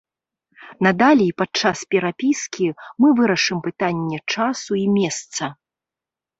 Надалей 0.87 1.29
падчас 1.41 1.83
перапіскі 1.97 2.67
мы 3.05 3.13
вырашым 3.21 3.63
пытанне 3.69 4.17
часу 4.39 4.71
і 4.83 4.85
месца. 4.99 5.43